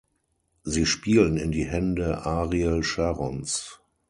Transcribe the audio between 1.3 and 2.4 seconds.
in die Hände